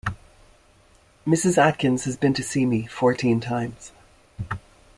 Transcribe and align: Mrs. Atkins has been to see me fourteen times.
Mrs. 1.27 1.59
Atkins 1.59 2.05
has 2.05 2.17
been 2.17 2.33
to 2.33 2.41
see 2.41 2.65
me 2.65 2.87
fourteen 2.87 3.39
times. 3.39 3.91